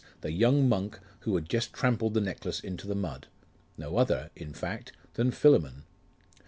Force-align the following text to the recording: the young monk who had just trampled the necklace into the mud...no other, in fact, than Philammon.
the 0.21 0.31
young 0.31 0.67
monk 0.67 0.99
who 1.19 1.35
had 1.35 1.47
just 1.47 1.73
trampled 1.73 2.15
the 2.15 2.19
necklace 2.21 2.59
into 2.59 2.87
the 2.87 2.95
mud...no 2.95 3.97
other, 3.97 4.31
in 4.35 4.51
fact, 4.51 4.93
than 5.13 5.29
Philammon. 5.29 5.83